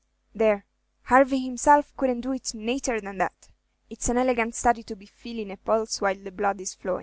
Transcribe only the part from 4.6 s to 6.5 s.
to be feelin' a pulse while the